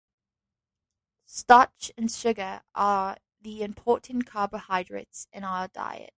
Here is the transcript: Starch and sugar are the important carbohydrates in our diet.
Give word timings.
Starch 1.27 1.91
and 1.95 2.09
sugar 2.11 2.63
are 2.73 3.17
the 3.39 3.61
important 3.61 4.25
carbohydrates 4.25 5.27
in 5.31 5.43
our 5.43 5.67
diet. 5.67 6.09